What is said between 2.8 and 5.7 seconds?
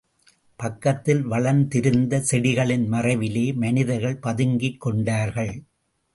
மறைவிலே மனிதர்கள் பதுங்கிக் கொண்டார்கள்.